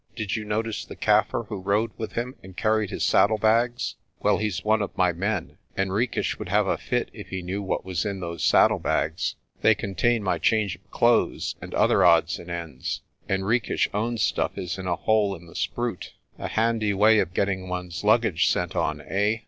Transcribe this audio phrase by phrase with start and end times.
[0.15, 3.97] "Did you notice the Kaffir who rode with him and carried his saddlebags?
[4.19, 5.59] Well, he's one of my men.
[5.77, 9.35] Henriques would have a fit if he knew what was in those saddlebags.
[9.61, 13.01] They contain my change of clothes, and other odds and ends.
[13.29, 16.13] Henriques' own stuff is in a hole in the spruit.
[16.39, 19.37] A handy way of getting one's luggage sent on, eh?